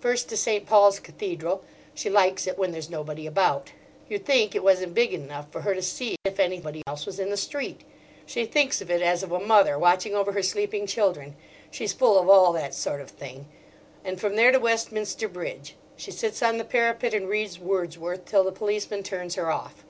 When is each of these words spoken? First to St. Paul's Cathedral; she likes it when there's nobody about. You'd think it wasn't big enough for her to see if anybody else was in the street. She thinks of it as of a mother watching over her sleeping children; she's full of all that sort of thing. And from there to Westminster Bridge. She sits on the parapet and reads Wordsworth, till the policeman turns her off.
First 0.00 0.28
to 0.28 0.36
St. 0.36 0.64
Paul's 0.64 1.00
Cathedral; 1.00 1.64
she 1.92 2.08
likes 2.08 2.46
it 2.46 2.56
when 2.56 2.70
there's 2.70 2.88
nobody 2.88 3.26
about. 3.26 3.72
You'd 4.08 4.24
think 4.24 4.54
it 4.54 4.62
wasn't 4.62 4.94
big 4.94 5.12
enough 5.12 5.50
for 5.50 5.62
her 5.62 5.74
to 5.74 5.82
see 5.82 6.14
if 6.24 6.38
anybody 6.38 6.82
else 6.86 7.04
was 7.04 7.18
in 7.18 7.30
the 7.30 7.36
street. 7.36 7.80
She 8.24 8.46
thinks 8.46 8.80
of 8.80 8.92
it 8.92 9.02
as 9.02 9.24
of 9.24 9.32
a 9.32 9.40
mother 9.40 9.76
watching 9.76 10.14
over 10.14 10.30
her 10.34 10.42
sleeping 10.44 10.86
children; 10.86 11.34
she's 11.68 11.92
full 11.92 12.16
of 12.16 12.28
all 12.28 12.52
that 12.52 12.74
sort 12.74 13.00
of 13.00 13.10
thing. 13.10 13.48
And 14.04 14.20
from 14.20 14.36
there 14.36 14.52
to 14.52 14.60
Westminster 14.60 15.26
Bridge. 15.26 15.74
She 15.96 16.12
sits 16.12 16.44
on 16.44 16.58
the 16.58 16.64
parapet 16.64 17.12
and 17.12 17.28
reads 17.28 17.58
Wordsworth, 17.58 18.24
till 18.24 18.44
the 18.44 18.52
policeman 18.52 19.02
turns 19.02 19.34
her 19.34 19.50
off. 19.50 19.84